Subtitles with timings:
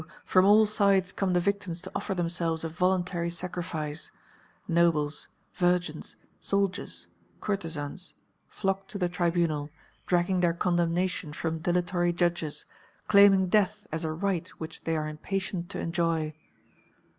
[0.25, 4.09] from all sides come the victims to offer themselves a voluntary sacrifice.
[4.67, 7.05] Nobles, virgins, soldiers,
[7.39, 8.15] courtesans,
[8.47, 9.69] flock to the Tribunal,
[10.07, 12.65] dragging their condemnation from dilatory judges,
[13.07, 16.33] claiming death as a right which they are impatient to enjoy.